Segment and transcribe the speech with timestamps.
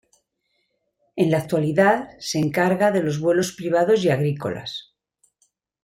[1.15, 4.95] En la actualidad se encarga de los vuelos privados y agrícolas.